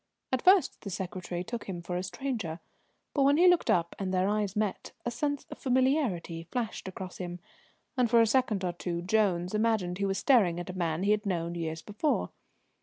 At 0.31 0.41
first 0.41 0.81
the 0.81 0.89
secretary 0.89 1.43
took 1.43 1.65
him 1.65 1.83
for 1.83 1.95
a 1.95 2.01
stranger, 2.01 2.59
but 3.13 3.21
when 3.21 3.37
he 3.37 3.47
looked 3.47 3.69
up 3.69 3.95
and 3.99 4.11
their 4.11 4.27
eyes 4.27 4.55
met, 4.55 4.93
a 5.05 5.11
sense 5.11 5.45
of 5.51 5.59
familiarity 5.59 6.47
flashed 6.49 6.87
across 6.87 7.17
him, 7.19 7.39
and 7.95 8.09
for 8.09 8.19
a 8.19 8.25
second 8.25 8.63
or 8.65 8.73
two 8.73 9.03
Jones 9.03 9.53
imagined 9.53 9.99
he 9.99 10.05
was 10.05 10.17
staring 10.17 10.59
at 10.59 10.71
a 10.71 10.75
man 10.75 11.03
he 11.03 11.11
had 11.11 11.27
known 11.27 11.53
years 11.53 11.83
before. 11.83 12.31